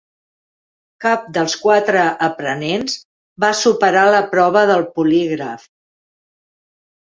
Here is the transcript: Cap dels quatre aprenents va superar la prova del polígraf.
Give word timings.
Cap 1.03 1.27
dels 1.35 1.55
quatre 1.65 2.05
aprenents 2.27 2.95
va 3.45 3.51
superar 3.61 4.07
la 4.15 4.23
prova 4.33 4.65
del 4.73 4.83
polígraf. 4.97 5.69